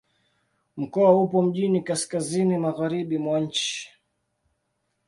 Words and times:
Mkoa 0.77 1.15
upo 1.21 1.41
mjini 1.41 1.81
kaskazini-magharibi 1.81 3.17
mwa 3.17 3.39
nchi. 3.39 3.89